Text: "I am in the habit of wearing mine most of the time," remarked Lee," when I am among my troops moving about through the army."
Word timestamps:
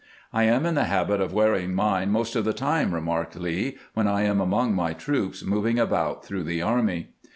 "I 0.33 0.45
am 0.45 0.65
in 0.65 0.73
the 0.73 0.85
habit 0.85 1.21
of 1.21 1.31
wearing 1.31 1.75
mine 1.75 2.09
most 2.09 2.35
of 2.35 2.43
the 2.43 2.53
time," 2.53 2.91
remarked 2.91 3.35
Lee," 3.35 3.77
when 3.93 4.07
I 4.07 4.23
am 4.23 4.41
among 4.41 4.73
my 4.73 4.93
troops 4.93 5.45
moving 5.45 5.77
about 5.77 6.25
through 6.25 6.45
the 6.45 6.59
army." 6.63 7.09